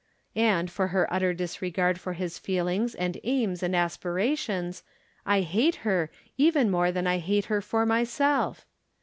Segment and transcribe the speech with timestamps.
[0.35, 4.81] And for her utter disregard for his feelings, and aims, and aspirations,
[5.27, 8.65] I hate her, even more than I hate her for myself.